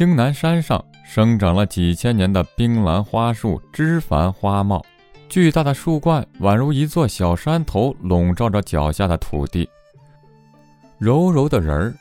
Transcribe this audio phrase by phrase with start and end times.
[0.00, 4.82] 青南山上生长了几千年的冰兰花树，枝繁花茂，
[5.28, 9.68] 巨大的树冠宛如一座小山头，笼罩着脚下的土地。
[10.96, 11.94] 柔柔的人儿，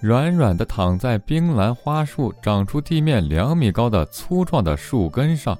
[0.00, 5.58] 软软的躺在冰兰花树长出地面两米高的粗壮的树根上，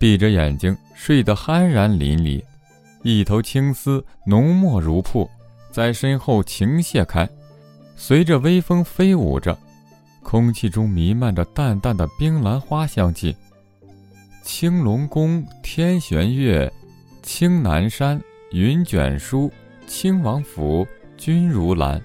[0.00, 2.42] 闭着眼睛睡得酣然淋漓，
[3.04, 5.30] 一头青丝浓墨如瀑，
[5.70, 7.28] 在身后倾泻开，
[7.94, 9.56] 随着微风飞舞着，
[10.28, 13.32] 空气中弥漫着淡淡的冰兰花香气。
[14.42, 16.70] 青龙宫天玄月，
[17.22, 19.48] 青南山云卷舒，
[19.86, 20.84] 青王府。
[21.16, 22.02] 君如兰。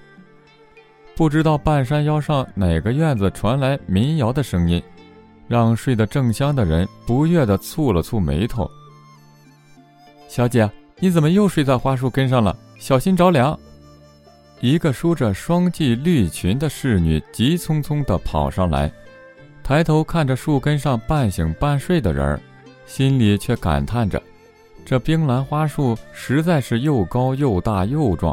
[1.16, 4.80] 不知道半山腰上哪个院子传来民谣的声音，
[5.48, 8.70] 让睡得正香的人不悦地蹙了蹙眉头。
[10.28, 10.70] 小姐，
[11.00, 12.56] 你怎么又睡在花树根上了？
[12.78, 13.58] 小心着凉！
[14.62, 18.88] 一个梳着双髻绿裙的侍女急匆匆地跑上来，
[19.60, 22.40] 抬头看着树根上半醒半睡的人儿，
[22.86, 24.22] 心里却感叹着：
[24.84, 28.32] 这冰兰花树实在是又高又大又壮。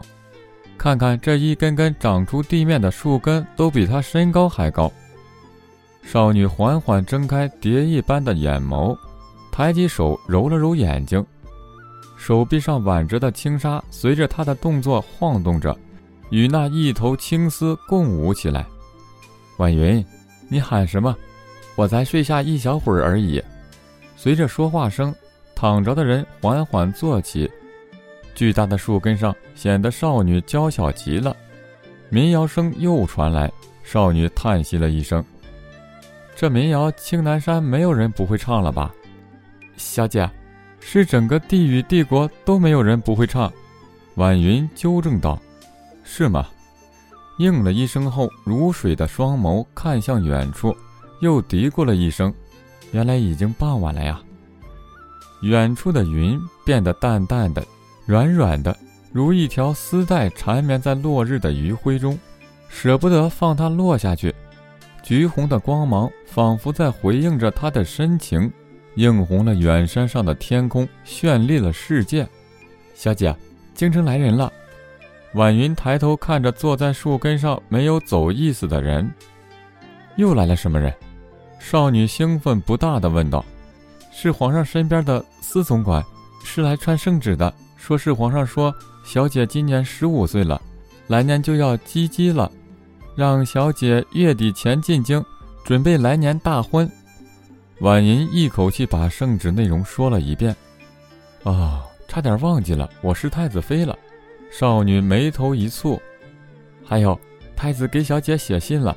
[0.78, 4.89] 看看这一根根长出地面的树根，都比他身高还高。
[6.04, 8.95] 少女缓缓睁开蝶一般的眼眸，
[9.52, 11.26] 抬起手揉了揉眼睛，
[12.16, 15.76] 手臂上挽着的轻纱随着她的动作晃动着，
[16.30, 18.66] 与那一头青丝共舞起来。
[19.58, 20.04] 婉云，
[20.48, 21.16] 你喊什么？
[21.76, 23.42] 我才睡下一小会儿而已。
[24.16, 25.14] 随着说话声，
[25.56, 27.50] 躺着的人缓缓坐起。
[28.36, 31.36] 巨大的树根上显得少女娇小极了，
[32.10, 33.52] 民谣声又传来，
[33.84, 35.24] 少女叹息了一声
[36.36, 38.94] ：“这民谣青南山没有人不会唱了吧？”
[39.76, 40.30] 小姐，
[40.80, 43.52] 是整个地狱帝国都没有人不会唱。
[44.16, 45.38] 婉云纠正道
[46.12, 46.48] ：“是吗？”
[47.38, 50.76] 应了一声后，如水的双眸看向远处，
[51.22, 52.34] 又嘀咕了一声
[52.92, 54.20] ：“原来已经傍晚了呀。”
[55.44, 57.64] 远处的云变得淡淡的。
[58.06, 58.76] 软软的，
[59.14, 62.17] 如一条丝带缠绵在落日的余晖中，
[62.67, 64.33] 舍不得放它落下去。
[65.04, 68.52] 橘红的光芒仿佛在回应着他的深情，
[68.95, 72.28] 映红了远山上的天空，绚丽了世界。
[72.95, 73.33] 小姐，
[73.73, 74.52] 京城来人了。
[75.34, 79.10] 婉云抬头看着坐在树根上没有走意思的人，
[80.16, 80.94] 又来了什么人？
[81.60, 83.45] 少女兴奋不大地问道
[84.12, 86.04] ：“是皇上身边的司总管，
[86.44, 88.73] 是来传圣旨的。”说是皇上说，
[89.06, 90.62] 小姐今年十五岁了，
[91.08, 92.52] 来年就要及笄了，
[93.16, 95.23] 让小姐月底前进京，
[95.64, 96.89] 准备来年大婚。
[97.80, 100.56] 婉莹一口气把圣旨内容说了一遍。
[101.44, 103.98] 啊，差点忘记了，我是太子妃了。
[104.49, 105.99] 少女眉头一蹙。
[106.83, 107.20] 还有，
[107.55, 108.95] 太子给小姐写信了。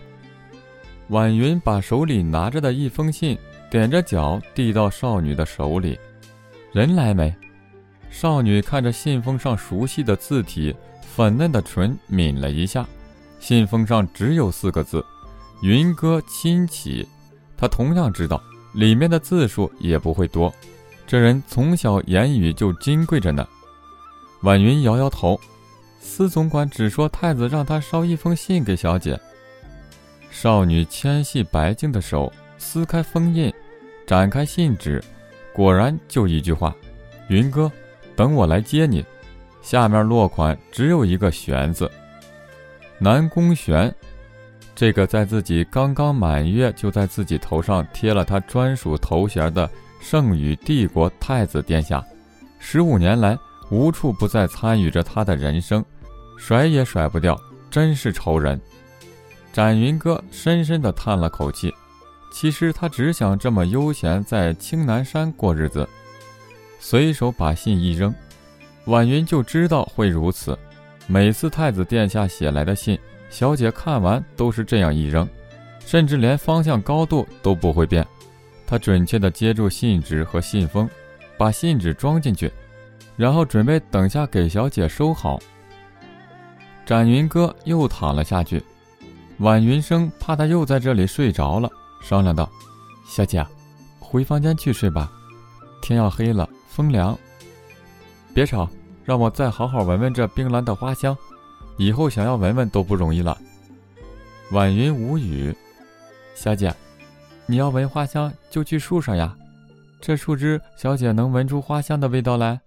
[1.09, 3.37] 婉云把手里拿着的一封信
[3.71, 5.99] 踮着脚递到少女的手里。
[6.73, 7.35] 人来没？
[8.09, 12.87] 少女看着信封上熟悉的字体，粉嫩的唇抿了一下。
[13.39, 15.05] 信封上只有四个字
[15.63, 17.07] ：“云歌亲启。”
[17.57, 18.43] 她同样知道
[18.75, 20.53] 里面的字数也不会多。
[21.07, 23.47] 这人从小言语就金贵着呢。
[24.43, 25.41] 婉云摇摇头，
[26.01, 29.19] 司总管只说太子让他捎一封信给小姐。
[30.31, 33.53] 少女纤细白净的手撕开封印，
[34.07, 35.03] 展开信纸，
[35.53, 36.75] 果然就一句话
[37.29, 37.71] ：“云歌。”
[38.15, 39.05] 等我来接你，
[39.63, 41.91] 下面落款只有一个“玄”字。
[42.99, 43.93] 南宫玄，
[44.75, 49.69] 这个在自己刚刚满月就在自己头上贴了他专属头衔的
[50.01, 52.05] 圣宇帝国太子殿下，
[52.59, 53.37] 十五年来
[53.73, 55.83] 无处不在参与着他的人生，
[56.37, 57.41] 甩也甩不掉，
[57.71, 58.61] 真是愁人。
[59.51, 61.73] 展云哥深深地叹了口气，
[62.31, 65.89] 其实他只想这么悠闲在青南山过日子。
[66.79, 68.15] 随手把信一扔，
[68.85, 70.59] 婉云就知道会如此。
[71.07, 72.99] 每次太子殿下写来的信，
[73.31, 75.27] 小姐看完都是这样一扔，
[75.87, 78.07] 甚至连方向高度都不会变。
[78.67, 80.87] 她准确地接住信纸和信封，
[81.39, 82.53] 把信纸装进去，
[83.17, 85.39] 然后准备等下给小姐收好。
[86.85, 88.63] 展云哥又躺了下去，
[89.39, 91.71] 婉云生怕他又在这里睡着了，
[92.01, 92.51] 商量道
[93.07, 93.47] ：“小姐，
[94.01, 95.11] 回房间去睡吧，
[95.81, 97.15] 天要黑了。”风凉，
[98.33, 98.67] 别吵，
[99.05, 101.15] 让我再好好闻闻这冰兰的花香，
[101.77, 103.37] 以后想要闻闻都不容易了。
[104.53, 105.55] 婉云无语，
[106.35, 106.75] 小姐，
[107.45, 109.37] 你要闻花香就去树上呀，
[110.01, 112.59] 这树枝小姐能闻出花香的味道来。